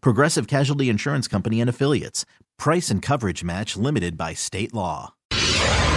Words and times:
Progressive 0.00 0.46
Casualty 0.46 0.88
Insurance 0.88 1.28
Company 1.28 1.60
and 1.60 1.70
Affiliates. 1.70 2.24
Price 2.58 2.90
and 2.90 3.02
coverage 3.02 3.44
match 3.44 3.76
limited 3.76 4.16
by 4.16 4.34
state 4.34 4.72
law. 4.72 5.12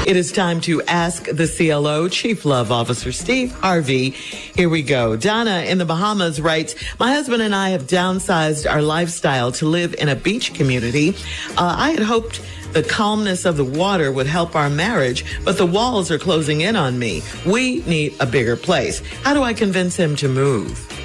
It 0.07 0.15
is 0.15 0.31
time 0.31 0.59
to 0.61 0.81
ask 0.83 1.25
the 1.25 1.47
CLO, 1.47 2.09
Chief 2.09 2.43
Love 2.43 2.71
Officer 2.71 3.11
Steve 3.11 3.51
Harvey. 3.51 4.09
Here 4.09 4.69
we 4.69 4.81
go. 4.81 5.15
Donna 5.15 5.65
in 5.67 5.77
the 5.77 5.85
Bahamas 5.85 6.41
writes, 6.41 6.73
My 6.99 7.13
husband 7.13 7.43
and 7.43 7.53
I 7.53 7.69
have 7.69 7.83
downsized 7.83 8.67
our 8.67 8.81
lifestyle 8.81 9.51
to 9.51 9.67
live 9.67 9.93
in 9.93 10.09
a 10.09 10.15
beach 10.15 10.53
community. 10.53 11.09
Uh, 11.57 11.75
I 11.77 11.91
had 11.91 12.01
hoped 12.01 12.41
the 12.73 12.81
calmness 12.81 13.45
of 13.45 13.57
the 13.57 13.65
water 13.65 14.11
would 14.11 14.25
help 14.25 14.55
our 14.55 14.69
marriage, 14.69 15.25
but 15.43 15.57
the 15.57 15.65
walls 15.65 16.09
are 16.11 16.19
closing 16.19 16.61
in 16.61 16.75
on 16.75 16.97
me. 16.97 17.21
We 17.45 17.81
need 17.81 18.15
a 18.19 18.25
bigger 18.25 18.55
place. 18.55 18.99
How 19.23 19.33
do 19.33 19.43
I 19.43 19.53
convince 19.53 19.95
him 19.95 20.15
to 20.17 20.27
move? 20.27 20.98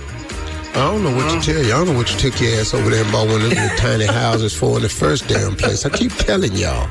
I 0.76 0.90
don't 0.90 1.04
know 1.04 1.14
what 1.14 1.30
to 1.30 1.52
tell 1.52 1.62
you. 1.62 1.72
I 1.72 1.76
don't 1.76 1.86
know 1.86 1.96
what 1.96 2.10
you 2.12 2.18
took 2.18 2.40
your 2.40 2.58
ass 2.58 2.74
over 2.74 2.90
there 2.90 3.04
and 3.04 3.12
bought 3.12 3.28
one 3.28 3.36
of 3.36 3.42
those 3.42 3.54
little 3.54 3.76
tiny 3.76 4.06
houses 4.06 4.52
for 4.52 4.74
in 4.74 4.82
the 4.82 4.88
first 4.88 5.28
damn 5.28 5.54
place. 5.54 5.86
I 5.86 5.88
keep 5.88 6.10
telling 6.14 6.52
y'all. 6.54 6.88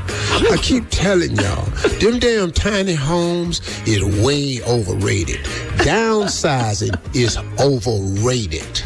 I 0.50 0.58
keep 0.62 0.86
telling 0.90 1.36
y'all. 1.36 1.66
Them 2.00 2.17
damn 2.17 2.53
tiny 2.53 2.94
homes 2.94 3.59
is 3.86 4.02
way 4.23 4.62
overrated. 4.64 5.44
Downsizing 5.84 6.98
is 7.14 7.38
overrated. 7.59 8.84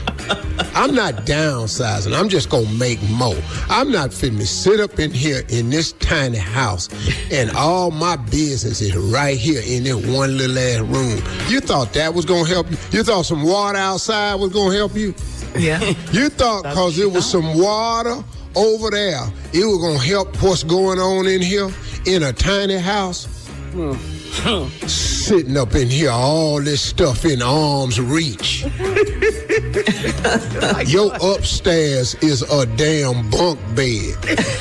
I'm 0.75 0.93
not 0.93 1.25
downsizing. 1.25 2.17
I'm 2.17 2.29
just 2.29 2.49
gonna 2.49 2.71
make 2.73 3.01
more. 3.09 3.35
I'm 3.69 3.91
not 3.91 4.11
finna 4.11 4.45
sit 4.45 4.79
up 4.79 4.99
in 4.99 5.11
here 5.11 5.43
in 5.49 5.69
this 5.69 5.93
tiny 5.93 6.37
house 6.37 6.89
and 7.31 7.51
all 7.51 7.91
my 7.91 8.15
business 8.15 8.81
is 8.81 8.95
right 8.95 9.37
here 9.37 9.61
in 9.65 9.83
this 9.83 10.05
one 10.05 10.37
little 10.37 10.57
ass 10.57 10.81
room. 10.81 11.21
You 11.49 11.59
thought 11.59 11.93
that 11.93 12.13
was 12.13 12.25
gonna 12.25 12.47
help 12.47 12.69
you? 12.69 12.77
You 12.91 13.03
thought 13.03 13.25
some 13.25 13.43
water 13.43 13.77
outside 13.77 14.35
was 14.35 14.51
gonna 14.53 14.75
help 14.75 14.95
you? 14.95 15.13
Yeah. 15.57 15.79
You 16.11 16.29
thought 16.29 16.63
That's 16.63 16.75
cause 16.75 16.99
it 16.99 17.11
was 17.11 17.29
some 17.29 17.57
water 17.59 18.23
over 18.55 18.89
there, 18.89 19.21
it 19.53 19.65
was 19.65 19.77
gonna 19.77 19.99
help 19.99 20.41
what's 20.41 20.63
going 20.63 20.99
on 20.99 21.27
in 21.27 21.41
here 21.41 21.69
in 22.05 22.23
a 22.23 22.33
tiny 22.33 22.77
house? 22.77 23.27
Sitting 25.27 25.57
up 25.57 25.75
in 25.75 25.89
here, 25.89 26.09
all 26.09 26.61
this 26.61 26.81
stuff 26.81 27.25
in 27.25 27.41
arm's 27.41 27.99
reach. 27.99 28.63
your 30.87 31.13
upstairs 31.21 32.15
is 32.23 32.43
a 32.43 32.65
damn 32.77 33.29
bunk 33.29 33.59
bed. 33.75 34.13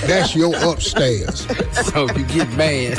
That's 0.08 0.34
your 0.34 0.56
upstairs. 0.56 1.46
So 1.92 2.08
you 2.16 2.24
get 2.26 2.50
mad. 2.56 2.98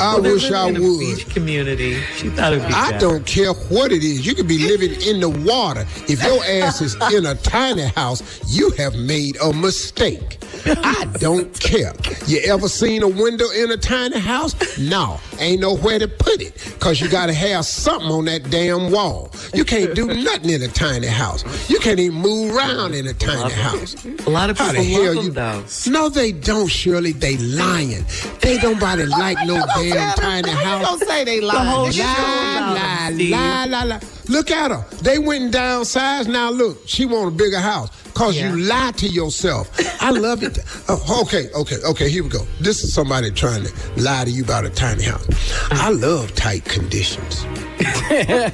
I 0.00 0.16
wish 0.20 0.48
I 0.52 0.68
in 0.68 0.76
a 0.76 0.80
would. 0.80 1.00
beach 1.00 1.28
community. 1.30 2.00
She 2.14 2.28
thought 2.28 2.52
it 2.52 2.60
would 2.60 2.68
be 2.68 2.74
I 2.74 2.92
better. 2.92 3.08
don't 3.08 3.26
care 3.26 3.52
what 3.52 3.90
it 3.90 4.04
is. 4.04 4.24
You 4.24 4.36
could 4.36 4.46
be 4.46 4.58
living 4.68 4.92
in 5.02 5.18
the 5.18 5.28
water. 5.28 5.84
If 6.08 6.22
your 6.22 6.44
ass 6.44 6.80
is 6.80 6.94
in 7.12 7.26
a 7.26 7.34
tiny 7.34 7.86
house, 7.88 8.22
you 8.46 8.70
have 8.78 8.94
made 8.94 9.36
a 9.42 9.52
mistake. 9.52 10.38
I 10.66 11.06
don't 11.18 11.58
care. 11.60 11.92
You 12.26 12.40
ever 12.46 12.68
seen 12.68 13.02
a 13.02 13.08
window 13.08 13.48
in 13.50 13.70
a 13.70 13.76
tiny 13.76 14.18
house? 14.18 14.54
No, 14.78 15.20
ain't 15.38 15.60
nowhere 15.60 15.98
to 15.98 16.08
put 16.08 16.40
it 16.40 16.54
because 16.74 17.00
you 17.00 17.08
got 17.08 17.26
to 17.26 17.32
have 17.34 17.64
something 17.64 18.10
on 18.10 18.24
that 18.26 18.50
damn 18.50 18.90
wall. 18.90 19.30
You 19.54 19.64
can't 19.64 19.94
do 19.94 20.06
nothing 20.06 20.50
in 20.50 20.62
a 20.62 20.68
tiny 20.68 21.06
house. 21.06 21.44
You 21.70 21.78
can't 21.80 21.98
even 22.00 22.18
move 22.18 22.54
around 22.54 22.94
in 22.94 23.06
a 23.06 23.14
tiny 23.14 23.52
house. 23.54 23.96
A 24.26 24.30
lot 24.30 24.50
of 24.50 24.58
How 24.58 24.70
people 24.72 24.84
the 24.84 24.90
hell 24.90 25.14
you? 25.24 25.30
though. 25.30 25.64
No, 25.86 26.08
they 26.08 26.32
don't, 26.32 26.68
Shirley. 26.68 27.12
They 27.12 27.36
lying. 27.38 28.04
They 28.40 28.58
don't 28.58 28.78
body 28.80 29.06
like 29.06 29.38
no 29.46 29.64
damn 29.76 30.14
tiny 30.16 30.50
house. 30.50 30.82
Don't 30.82 31.08
say 31.08 31.24
they 31.24 31.40
The 31.40 31.50
whole 31.50 31.82
lying. 31.82 31.92
show 31.92 32.02
La, 32.02 33.64
about 33.64 33.86
la, 33.86 34.00
Look 34.28 34.50
at 34.50 34.70
her. 34.70 34.84
They 35.02 35.18
went 35.18 35.44
and 35.44 35.54
downsized. 35.54 36.28
Now 36.28 36.50
look, 36.50 36.78
she 36.86 37.06
want 37.06 37.28
a 37.28 37.36
bigger 37.36 37.60
house. 37.60 37.90
Cause 38.14 38.36
Yeah. 38.36 38.50
you 38.52 38.60
lied 38.64 38.96
to 38.98 39.08
yourself. 39.08 39.70
I 40.02 40.10
love 40.10 40.42
it. 40.42 40.58
Oh, 40.90 41.20
okay, 41.22 41.50
okay, 41.54 41.76
okay, 41.84 42.08
here 42.08 42.22
we 42.22 42.30
go. 42.30 42.46
This 42.60 42.82
is 42.82 42.94
somebody 42.94 43.30
trying 43.30 43.62
to 43.64 43.72
lie 44.00 44.24
to 44.24 44.30
you 44.30 44.42
about 44.42 44.64
a 44.64 44.70
tiny 44.70 45.02
house. 45.04 45.26
I 45.70 45.90
love 45.90 46.34
tight 46.34 46.64
conditions. 46.64 47.44
I, 47.80 48.52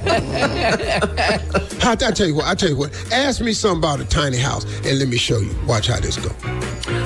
I 1.91 1.95
tell 1.95 2.27
you 2.27 2.35
what, 2.35 2.45
I 2.45 2.55
tell 2.55 2.69
you 2.69 2.75
what. 2.75 2.91
Ask 3.11 3.41
me 3.41 3.53
something 3.53 3.77
about 3.79 3.99
a 4.01 4.05
tiny 4.05 4.37
house 4.37 4.65
and 4.85 4.99
let 4.99 5.07
me 5.07 5.17
show 5.17 5.39
you. 5.39 5.55
Watch 5.65 5.87
how 5.87 5.99
this 5.99 6.17
go. 6.17 6.29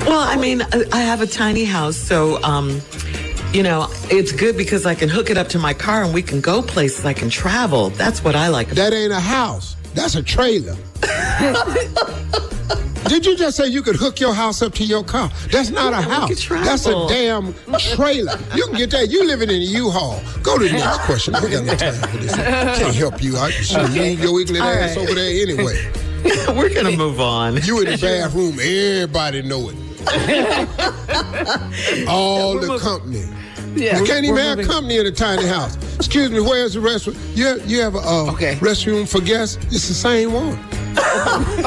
Well, 0.06 0.20
I 0.20 0.36
mean, 0.36 0.62
I 0.62 0.84
I 0.92 1.00
have 1.00 1.20
a 1.20 1.26
tiny 1.26 1.64
house, 1.64 1.96
so 1.96 2.42
um, 2.42 2.80
you 3.52 3.62
know, 3.62 3.88
it's 4.10 4.32
good 4.32 4.56
because 4.56 4.86
I 4.86 4.94
can 4.94 5.08
hook 5.08 5.28
it 5.30 5.36
up 5.36 5.48
to 5.48 5.58
my 5.58 5.74
car 5.74 6.04
and 6.04 6.14
we 6.14 6.22
can 6.22 6.40
go 6.40 6.62
places. 6.62 7.04
I 7.04 7.12
can 7.12 7.28
travel. 7.30 7.90
That's 7.90 8.22
what 8.22 8.36
I 8.36 8.48
like. 8.48 8.68
About. 8.68 8.76
That 8.76 8.92
ain't 8.92 9.12
a 9.12 9.20
house. 9.20 9.76
That's 9.94 10.14
a 10.14 10.22
trailer. 10.22 10.76
Did 13.08 13.26
you 13.26 13.36
just 13.36 13.56
say 13.56 13.66
you 13.66 13.82
could 13.82 13.96
hook 13.96 14.20
your 14.20 14.32
house 14.32 14.62
up 14.62 14.72
to 14.74 14.84
your 14.84 15.02
car? 15.02 15.30
That's 15.50 15.70
not 15.70 15.92
a 15.92 15.96
Yeah, 15.96 16.26
we 16.28 16.34
house. 16.34 16.48
That's 16.48 16.86
a 16.86 17.06
damn 17.08 17.54
trailer. 17.96 18.38
You 18.54 18.66
can 18.66 18.76
get 18.76 18.90
that. 18.92 19.10
You 19.10 19.26
living 19.26 19.48
in 19.50 19.56
a 19.56 19.64
U-Haul. 19.64 20.22
Go 20.44 20.56
to 20.58 20.64
the 20.64 20.72
next 20.72 21.00
question. 21.06 21.34
I 21.34 21.40
got 21.40 21.64
no 21.64 21.74
time 21.74 21.94
for 21.94 22.16
this. 22.18 22.36
Can't 22.36 22.94
help 22.94 23.20
you. 23.20 23.36
I 23.36 23.50
should 23.50 23.90
move 23.90 24.20
your 24.20 24.62
All 24.62 24.68
ass 24.68 24.96
right. 24.96 24.98
over 24.98 25.14
there 25.14 25.42
anyway. 25.42 25.90
We're 26.56 26.72
gonna 26.72 26.96
move 26.96 27.18
on. 27.20 27.56
You 27.62 27.80
in 27.80 27.86
the 27.86 27.96
bathroom, 27.96 28.60
everybody 28.60 29.42
know 29.42 29.70
it. 29.70 29.76
All 32.08 32.58
the 32.58 32.78
company. 32.80 33.24
Yeah. 33.74 33.98
You 34.00 34.04
can't 34.04 34.24
even 34.24 34.34
we're 34.34 34.40
have 34.42 34.56
moving- 34.58 34.72
company 34.72 34.96
in 34.98 35.06
a 35.06 35.12
tiny 35.12 35.46
house. 35.46 35.76
Excuse 35.96 36.30
me, 36.30 36.40
where's 36.40 36.74
the 36.74 36.80
restroom? 36.80 37.16
You 37.36 37.46
have, 37.46 37.70
you 37.70 37.80
have 37.82 37.94
a 37.94 37.98
uh, 37.98 38.32
Okay. 38.32 38.56
restroom 38.56 39.06
for 39.08 39.20
guests? 39.20 39.56
It's 39.66 39.86
the 39.88 39.94
same 39.94 40.32
one. 40.32 40.58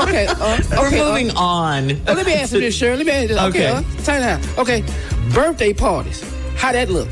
Okay. 0.03 0.25
Uh, 0.27 0.59
We're 0.71 0.88
okay, 0.88 0.99
uh, 0.99 1.07
moving 1.09 1.29
on. 1.38 1.88
well, 2.05 2.16
let 2.16 2.25
me 2.25 2.33
answer 2.33 2.59
this, 2.59 2.75
Sharon. 2.75 2.97
Let 2.97 3.05
me 3.07 3.13
answer 3.13 3.35
this. 3.35 3.44
Okay. 3.44 3.69
Okay. 3.71 3.77
Uh, 3.77 3.83
tiny 4.03 4.23
house. 4.23 4.57
Okay. 4.57 4.83
Birthday 5.33 5.71
parties. 5.73 6.21
How 6.55 6.71
that 6.73 6.89
look? 6.89 7.07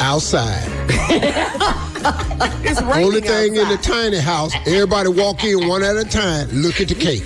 Outside. 0.00 0.66
It's 2.62 2.80
raining 2.82 3.04
Only 3.06 3.20
thing 3.20 3.56
in 3.56 3.68
the 3.68 3.76
tiny 3.76 4.18
house, 4.18 4.52
everybody 4.66 5.08
walk 5.08 5.42
in 5.42 5.66
one 5.66 5.82
at 5.82 5.96
a 5.96 6.04
time, 6.04 6.48
look 6.52 6.80
at 6.80 6.86
the 6.88 6.94
cake. 6.94 7.24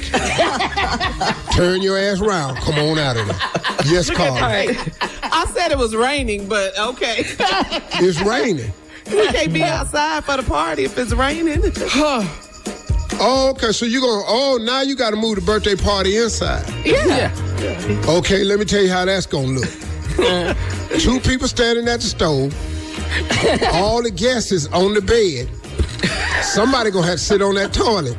Turn 1.55 1.83
your 1.83 1.99
ass 1.99 2.21
around, 2.21 2.57
come 2.57 2.77
on 2.77 2.99
out 2.99 3.17
of 3.17 3.27
there. 3.27 3.37
Yes, 3.85 4.11
Carl. 4.11 4.37
I 4.41 5.47
said 5.55 5.71
it 5.73 5.79
was 5.79 5.95
raining, 5.95 6.49
but 6.49 6.79
okay. 6.79 7.25
It's 7.95 8.21
raining. 8.23 8.73
We 9.11 9.27
can't 9.29 9.53
be 9.53 9.63
outside 9.65 10.25
for 10.25 10.37
the 10.37 10.45
party 10.45 10.85
if 10.85 10.97
it's 10.97 11.13
raining. 11.13 11.63
Oh, 13.25 13.51
okay, 13.51 13.73
so 13.73 13.85
you 13.85 14.01
going, 14.01 14.25
oh, 14.27 14.59
now 14.63 14.81
you 14.81 14.97
got 14.97 15.11
to 15.11 15.17
move 15.17 15.37
the 15.37 15.43
birthday 15.43 15.77
party 15.77 16.17
inside. 16.17 16.65
yeah. 16.85 17.31
Okay, 18.09 18.43
let 18.43 18.59
me 18.59 18.65
tell 18.65 18.83
you 18.83 18.91
how 18.91 19.05
that's 19.05 19.27
going 19.27 19.55
to 19.55 19.61
look. 19.61 20.57
Two 20.99 21.21
people 21.21 21.47
standing 21.47 21.87
at 21.89 22.01
the 22.01 22.07
stove. 22.07 22.55
All 23.75 24.03
the 24.03 24.11
guests 24.11 24.51
is 24.51 24.67
on 24.69 24.95
the 24.95 25.03
bed. 25.03 25.49
Somebody 26.43 26.91
gonna 26.91 27.07
have 27.07 27.19
to 27.19 27.23
sit 27.23 27.43
on 27.43 27.55
that 27.57 27.73
toilet. 27.75 28.17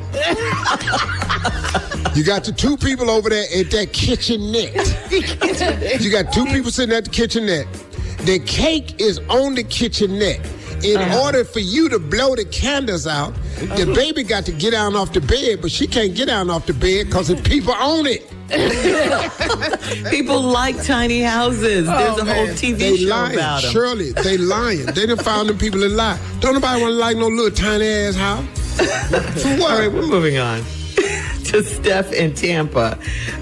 You 2.14 2.22
got 2.22 2.44
the 2.44 2.52
two 2.52 2.76
people 2.76 3.10
over 3.10 3.28
there 3.28 3.46
at 3.56 3.72
that 3.72 3.88
kitchenette. 3.92 4.72
You 6.00 6.10
got 6.12 6.32
two 6.32 6.44
people 6.46 6.70
sitting 6.70 6.94
at 6.94 7.04
the 7.04 7.10
kitchenette. 7.10 7.66
The 8.18 8.38
cake 8.46 9.00
is 9.00 9.18
on 9.28 9.56
the 9.56 9.64
kitchenette. 9.64 10.40
In 10.84 10.98
uh-huh. 10.98 11.22
order 11.22 11.44
for 11.44 11.60
you 11.60 11.88
to 11.88 11.98
blow 11.98 12.36
the 12.36 12.44
candles 12.44 13.06
out, 13.06 13.34
the 13.56 13.82
uh-huh. 13.82 13.94
baby 13.94 14.22
got 14.22 14.44
to 14.46 14.52
get 14.52 14.72
down 14.72 14.94
off 14.94 15.12
the 15.12 15.20
bed, 15.20 15.60
but 15.60 15.72
she 15.72 15.86
can't 15.86 16.14
get 16.14 16.26
down 16.26 16.50
off 16.50 16.66
the 16.66 16.74
bed 16.74 17.06
because 17.06 17.28
the 17.28 17.36
people 17.36 17.74
own 17.80 18.06
it. 18.06 18.30
People 20.10 20.40
like 20.40 20.80
tiny 20.84 21.22
houses. 21.22 21.86
There's 21.86 22.18
oh, 22.18 22.20
a 22.20 22.24
whole 22.26 22.46
TV 22.48 22.78
they 22.78 22.96
show 22.98 23.08
lying. 23.08 23.34
about 23.34 23.62
them. 23.62 23.72
Shirley, 23.72 24.12
they 24.12 24.36
lying. 24.36 24.84
they 24.84 25.06
done 25.06 25.16
found 25.16 25.48
them 25.48 25.56
people 25.56 25.80
that 25.80 25.88
lie. 25.88 26.20
Don't 26.40 26.52
nobody 26.52 26.82
want 26.82 26.92
to 26.92 26.96
like 26.96 27.16
no 27.16 27.28
little 27.28 27.50
tiny 27.50 27.86
ass 27.86 28.14
house. 28.14 28.44
For 29.42 29.56
what? 29.56 29.70
All 29.72 29.78
right, 29.78 29.90
we're 29.90 30.06
moving 30.06 30.36
on 30.36 30.62
to 31.54 31.62
Steph 31.62 32.12
in 32.12 32.34
Tampa. 32.34 32.98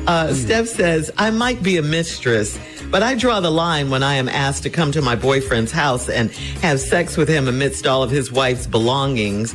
Uh, 0.07 0.35
Steph 0.35 0.69
says, 0.69 1.11
I 1.17 1.31
might 1.31 1.63
be 1.63 1.79
a 1.79 1.83
mistress, 1.83 2.59
but 2.91 3.03
I 3.03 3.15
draw 3.15 3.41
the 3.41 3.51
line 3.51 3.89
when 3.89 4.03
I 4.03 4.17
am 4.17 4.29
asked 4.29 4.65
to 4.65 4.71
come 4.71 4.93
to 4.93 5.01
my 5.01 5.17
boyfriend's 5.17 5.73
house 5.73 6.11
and 6.11 6.31
have 6.61 6.79
sex 6.79 7.17
with 7.17 7.27
him 7.27 7.49
amidst 7.49 7.87
all 7.87 8.03
of 8.03 8.11
his 8.11 8.31
wife's 8.31 8.67
belongings. 8.67 9.55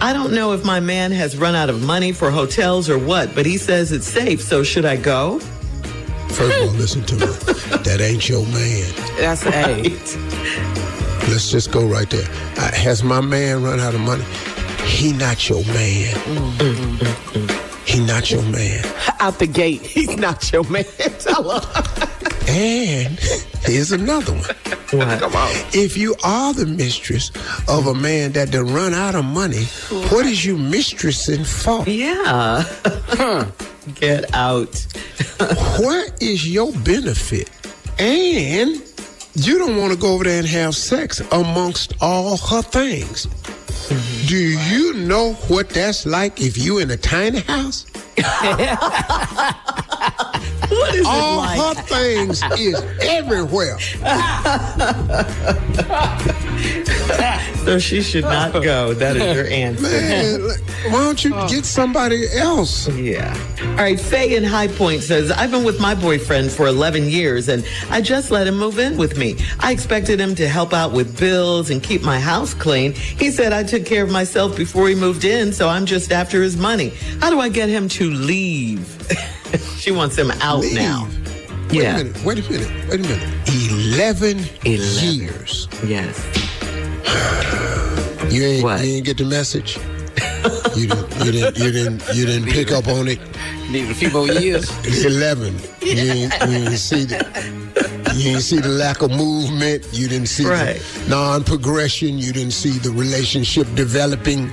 I 0.00 0.14
don't 0.14 0.32
know 0.32 0.54
if 0.54 0.64
my 0.64 0.80
man 0.80 1.12
has 1.12 1.36
run 1.36 1.54
out 1.54 1.68
of 1.68 1.82
money 1.82 2.12
for 2.12 2.30
hotels 2.30 2.88
or 2.88 2.98
what, 2.98 3.34
but 3.34 3.44
he 3.44 3.58
says 3.58 3.92
it's 3.92 4.06
safe, 4.06 4.40
so 4.40 4.62
should 4.62 4.86
I 4.86 4.96
go? 4.96 5.38
First 6.30 6.56
of 6.56 6.70
all, 6.70 6.74
listen 6.76 7.04
to 7.04 7.16
me. 7.16 7.26
That 7.84 8.00
ain't 8.00 8.30
your 8.30 8.46
man. 8.46 8.94
That's 9.18 9.44
a. 9.44 9.82
Let's 11.30 11.50
just 11.50 11.70
go 11.70 11.86
right 11.86 12.08
there. 12.08 12.26
Uh, 12.56 12.72
has 12.72 13.04
my 13.04 13.20
man 13.20 13.62
run 13.62 13.78
out 13.78 13.94
of 13.94 14.00
money? 14.00 14.24
He 14.86 15.12
not 15.12 15.50
your 15.50 15.62
man. 15.66 16.16
He 17.90 17.98
not 17.98 18.30
your 18.30 18.42
man. 18.44 18.84
Out 19.18 19.40
the 19.40 19.48
gate. 19.48 19.82
He's 19.82 20.16
not 20.16 20.52
your 20.52 20.62
man. 20.70 20.84
Tell 21.18 21.58
her. 21.58 22.08
And 22.46 23.18
here's 23.64 23.90
another 23.90 24.32
one. 24.32 24.42
What? 24.92 25.18
Come 25.18 25.34
on. 25.34 25.50
If 25.72 25.96
you 25.96 26.14
are 26.22 26.54
the 26.54 26.66
mistress 26.66 27.32
of 27.66 27.88
a 27.88 27.94
man 27.94 28.30
that 28.32 28.52
done 28.52 28.72
run 28.72 28.94
out 28.94 29.16
of 29.16 29.24
money, 29.24 29.64
what 30.10 30.24
is 30.24 30.44
you 30.44 30.56
mistressing 30.56 31.44
for? 31.44 31.82
Yeah. 31.88 32.62
Get 33.96 34.32
out. 34.36 34.86
what 35.80 36.22
is 36.22 36.48
your 36.48 36.72
benefit? 36.84 37.50
And 37.98 38.80
you 39.34 39.58
don't 39.58 39.76
want 39.76 39.92
to 39.92 39.98
go 39.98 40.14
over 40.14 40.22
there 40.22 40.38
and 40.38 40.46
have 40.46 40.76
sex 40.76 41.18
amongst 41.32 41.94
all 42.00 42.36
her 42.36 42.62
things. 42.62 43.26
Do 44.30 44.38
you 44.38 44.92
know 44.94 45.32
what 45.48 45.70
that's 45.70 46.06
like 46.06 46.40
if 46.40 46.56
you 46.56 46.78
in 46.78 46.88
a 46.92 46.96
tiny 46.96 47.40
house? 47.40 47.84
What 50.70 50.94
is 50.94 51.04
All 51.04 51.38
like? 51.38 51.58
her 51.58 51.74
things 51.82 52.40
is 52.56 52.80
everywhere. 53.02 53.76
So 57.64 57.78
she 57.78 58.00
should 58.00 58.24
not 58.24 58.54
go. 58.54 58.94
That 58.94 59.16
is 59.16 59.36
your 59.36 59.46
answer. 59.46 59.82
Man, 59.82 60.40
why 60.90 61.04
don't 61.04 61.22
you 61.22 61.32
oh. 61.34 61.46
get 61.46 61.66
somebody 61.66 62.26
else? 62.34 62.88
Yeah. 62.88 63.36
All 63.72 63.76
right. 63.76 64.00
Faye 64.00 64.34
in 64.34 64.44
High 64.44 64.68
Point 64.68 65.02
says, 65.02 65.30
I've 65.30 65.50
been 65.50 65.62
with 65.62 65.78
my 65.78 65.94
boyfriend 65.94 66.50
for 66.50 66.66
11 66.66 67.04
years 67.10 67.48
and 67.50 67.64
I 67.90 68.00
just 68.00 68.30
let 68.30 68.46
him 68.46 68.56
move 68.58 68.78
in 68.78 68.96
with 68.96 69.18
me. 69.18 69.36
I 69.60 69.72
expected 69.72 70.18
him 70.18 70.34
to 70.36 70.48
help 70.48 70.72
out 70.72 70.92
with 70.92 71.18
bills 71.20 71.68
and 71.68 71.82
keep 71.82 72.02
my 72.02 72.18
house 72.18 72.54
clean. 72.54 72.92
He 72.92 73.30
said 73.30 73.52
I 73.52 73.62
took 73.62 73.84
care 73.84 74.02
of 74.04 74.10
myself 74.10 74.56
before 74.56 74.88
he 74.88 74.94
moved 74.94 75.24
in, 75.24 75.52
so 75.52 75.68
I'm 75.68 75.84
just 75.84 76.12
after 76.12 76.42
his 76.42 76.56
money. 76.56 76.94
How 77.20 77.28
do 77.28 77.40
I 77.40 77.50
get 77.50 77.68
him 77.68 77.88
to 77.90 78.10
leave? 78.10 78.80
she 79.76 79.90
wants 79.90 80.16
him 80.16 80.30
out 80.40 80.60
Leave. 80.60 80.76
now. 80.76 81.06
Wait 81.68 81.82
Yeah. 81.82 81.98
a 81.98 82.04
minute, 82.04 82.24
wait 82.24 82.38
a 82.38 82.50
minute, 82.50 82.88
wait 82.88 83.00
a 83.00 83.02
minute. 83.02 83.28
11, 83.92 84.38
11. 84.64 85.14
years. 85.14 85.68
Yes. 85.84 86.49
You 88.30 88.44
ain't 88.44 88.62
What? 88.64 88.84
you 88.84 88.94
ain't 88.94 89.06
get 89.06 89.18
the 89.18 89.24
message. 89.24 89.76
You 90.76 90.86
didn't 90.86 91.24
you 91.24 91.32
didn't 91.32 91.58
you 91.58 91.72
didn't 91.72 92.02
you 92.14 92.26
didn't 92.26 92.48
pick 92.48 92.70
up 92.70 92.86
on 92.86 93.08
it. 93.08 93.18
Need 93.70 93.90
a 93.90 93.94
few 93.94 94.10
more 94.10 94.28
years. 94.28 94.70
It's 94.84 95.04
eleven. 95.04 95.54
You 95.82 95.98
ain't 96.12 96.32
you 96.48 96.56
ain't 96.68 96.78
see 96.78 97.04
the 97.04 97.18
you 98.14 98.24
didn't 98.24 98.42
see 98.42 98.60
the 98.60 98.68
lack 98.68 99.02
of 99.02 99.10
movement. 99.10 99.84
You 99.92 100.06
didn't 100.08 100.28
see 100.28 100.44
Right. 100.46 100.80
the 101.04 101.10
non-progression. 101.10 102.18
You 102.18 102.32
didn't 102.32 102.52
see 102.52 102.70
the 102.78 102.90
relationship 102.90 103.66
developing. 103.74 104.52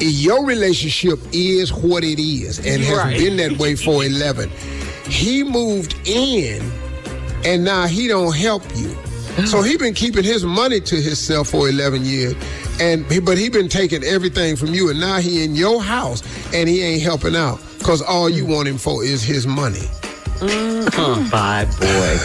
Your 0.00 0.44
relationship 0.46 1.18
is 1.32 1.72
what 1.72 2.04
it 2.04 2.18
is 2.20 2.58
and 2.58 2.82
has 2.82 2.96
Right. 2.98 3.18
been 3.18 3.36
that 3.36 3.58
way 3.58 3.74
for 3.76 4.02
eleven. 4.04 4.50
He 5.08 5.44
moved 5.44 5.94
in, 6.06 6.62
and 7.44 7.64
now 7.64 7.86
he 7.86 8.08
don't 8.08 8.34
help 8.34 8.62
you. 8.76 8.96
So 9.46 9.62
he 9.62 9.76
been 9.76 9.94
keeping 9.94 10.24
his 10.24 10.44
money 10.44 10.80
to 10.80 10.96
himself 10.96 11.48
for 11.48 11.68
11 11.68 12.04
years, 12.04 12.34
and 12.80 13.04
he- 13.10 13.20
but 13.20 13.38
he 13.38 13.48
been 13.48 13.68
taking 13.68 14.04
everything 14.04 14.56
from 14.56 14.74
you, 14.74 14.90
and 14.90 15.00
now 15.00 15.16
he 15.18 15.42
in 15.44 15.54
your 15.56 15.82
house 15.82 16.22
and 16.52 16.68
he 16.68 16.82
ain't 16.82 17.02
helping 17.02 17.34
out 17.36 17.60
because 17.78 18.02
all 18.02 18.28
you 18.28 18.44
want 18.46 18.68
him 18.68 18.78
for 18.78 19.04
is 19.04 19.22
his 19.22 19.46
money. 19.46 19.88
Bye, 20.40 21.66
boy. 21.78 22.18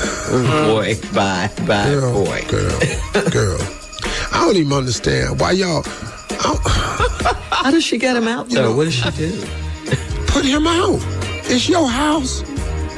boy. 0.68 1.00
Bye, 1.14 1.50
bye, 1.68 1.86
Girl, 1.90 2.14
boy. 2.26 2.46
girl, 2.48 2.80
girl. 3.32 3.60
I 4.32 4.46
don't 4.46 4.56
even 4.56 4.72
understand 4.74 5.40
why 5.40 5.52
y'all 5.52 5.84
How 7.52 7.72
does 7.72 7.84
she 7.84 7.98
get 7.98 8.16
him 8.16 8.28
out, 8.28 8.50
though? 8.50 8.62
know- 8.70 8.76
what 8.76 8.86
does 8.86 8.94
she 8.94 9.10
do? 9.12 9.44
put 10.28 10.46
him 10.46 10.68
out. 10.68 11.00
It's 11.48 11.68
your 11.70 11.88
house, 11.90 12.44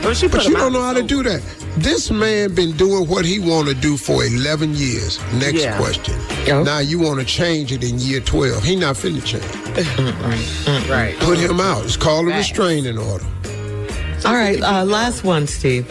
But 0.02 0.16
she 0.18 0.28
but 0.28 0.46
you 0.48 0.56
don't 0.56 0.72
know 0.74 0.82
how 0.82 0.94
to 0.94 1.04
do 1.04 1.24
that. 1.24 1.42
This 1.78 2.10
man 2.10 2.56
been 2.56 2.76
doing 2.76 3.08
what 3.08 3.24
he 3.26 3.40
want 3.40 3.68
to 3.68 3.74
do 3.76 3.98
for 3.98 4.24
11 4.26 4.74
years. 4.76 5.20
Next 5.34 5.62
Yeah. 5.62 5.78
question. 5.78 6.16
Oh. 6.50 6.64
Now 6.64 6.80
you 6.80 6.98
want 7.00 7.20
to 7.20 7.26
change 7.26 7.72
it 7.72 7.84
in 7.84 8.00
year 8.00 8.20
12. 8.20 8.64
He 8.64 8.76
not 8.76 8.96
finna 8.96 9.24
change. 9.24 9.44
Right. 10.90 11.16
Put 11.20 11.38
him 11.38 11.60
out. 11.60 11.86
It's 11.86 11.96
called 11.98 12.28
a 12.28 12.32
restraining 12.32 12.98
order. 12.98 13.26
All 14.26 14.34
right, 14.34 14.62
uh, 14.64 14.84
last 14.84 15.24
one, 15.24 15.46
Steve. 15.46 15.86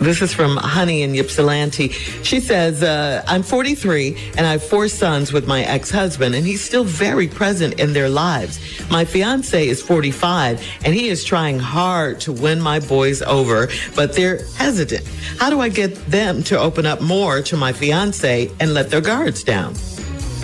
This 0.00 0.20
is 0.20 0.32
from 0.32 0.56
Honey 0.56 1.02
in 1.02 1.14
Ypsilanti. 1.14 1.88
She 2.22 2.40
says, 2.40 2.82
uh, 2.82 3.22
I'm 3.26 3.42
43 3.42 4.16
and 4.36 4.46
I 4.46 4.52
have 4.52 4.64
four 4.64 4.88
sons 4.88 5.32
with 5.32 5.46
my 5.46 5.62
ex-husband 5.62 6.34
and 6.34 6.44
he's 6.44 6.62
still 6.62 6.84
very 6.84 7.28
present 7.28 7.78
in 7.78 7.92
their 7.92 8.08
lives. 8.08 8.58
My 8.90 9.04
fiance 9.04 9.66
is 9.66 9.80
45 9.82 10.64
and 10.84 10.94
he 10.94 11.08
is 11.08 11.24
trying 11.24 11.58
hard 11.58 12.20
to 12.20 12.32
win 12.32 12.60
my 12.60 12.80
boys 12.80 13.22
over, 13.22 13.68
but 13.94 14.14
they're 14.14 14.44
hesitant. 14.56 15.06
How 15.38 15.50
do 15.50 15.60
I 15.60 15.68
get 15.68 15.94
them 16.06 16.42
to 16.44 16.58
open 16.58 16.86
up 16.86 17.00
more 17.00 17.42
to 17.42 17.56
my 17.56 17.72
fiance 17.72 18.50
and 18.60 18.74
let 18.74 18.90
their 18.90 19.00
guards 19.00 19.44
down? 19.44 19.74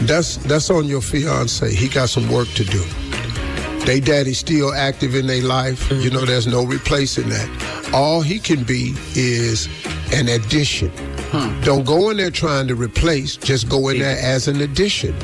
That's 0.02 0.36
that's 0.36 0.70
on 0.70 0.86
your 0.86 1.02
fiance. 1.02 1.74
He 1.74 1.88
got 1.88 2.08
some 2.08 2.30
work 2.30 2.48
to 2.54 2.64
do. 2.64 2.84
They 3.84 4.00
daddy 4.00 4.34
still 4.34 4.72
active 4.72 5.14
in 5.16 5.26
their 5.26 5.42
life. 5.42 5.90
You 5.90 6.10
know, 6.10 6.24
there's 6.24 6.46
no 6.46 6.64
replacing 6.64 7.30
that. 7.30 7.77
All 7.94 8.20
he 8.20 8.38
can 8.38 8.64
be 8.64 8.94
is 9.14 9.68
an 10.12 10.28
addition. 10.28 10.90
Hmm. 11.30 11.60
Don't 11.62 11.84
go 11.84 12.10
in 12.10 12.16
there 12.16 12.30
trying 12.30 12.68
to 12.68 12.74
replace. 12.74 13.36
Just 13.36 13.68
go 13.68 13.88
in 13.88 13.98
there 13.98 14.18
as 14.20 14.48
an 14.48 14.60
addition. 14.60 15.14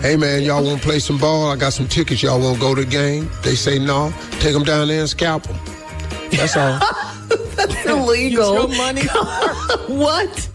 Hey 0.00 0.16
man, 0.16 0.42
y'all 0.42 0.62
want 0.64 0.80
to 0.80 0.86
play 0.86 0.98
some 0.98 1.18
ball? 1.18 1.50
I 1.50 1.56
got 1.56 1.72
some 1.72 1.88
tickets. 1.88 2.22
Y'all 2.22 2.40
want 2.40 2.56
to 2.56 2.60
go 2.60 2.74
to 2.74 2.84
the 2.84 2.90
game? 2.90 3.28
They 3.42 3.54
say 3.54 3.78
no. 3.78 4.12
Take 4.40 4.52
them 4.54 4.62
down 4.62 4.88
there 4.88 5.00
and 5.00 5.08
scalp 5.08 5.44
them. 5.44 5.56
That's 6.30 6.56
all. 6.56 6.78
That's 7.56 7.86
illegal. 7.86 8.54
Your 8.54 8.68
money. 8.76 9.02
what? 9.88 10.50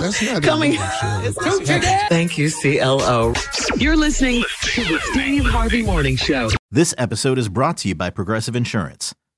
That's 0.00 0.22
not 0.22 0.42
Coming. 0.42 0.74
illegal, 0.74 1.44
Shirley. 1.66 1.80
Thank 2.08 2.38
you, 2.38 2.50
CLO. 2.50 3.34
You're 3.76 3.96
listening 3.96 4.42
to 4.62 4.84
the 4.84 4.98
Steve 5.12 5.44
Harvey 5.44 5.82
Morning 5.82 6.16
Show. 6.16 6.50
This 6.70 6.94
episode 6.98 7.38
is 7.38 7.48
brought 7.48 7.76
to 7.78 7.88
you 7.88 7.94
by 7.94 8.10
Progressive 8.10 8.56
Insurance. 8.56 9.14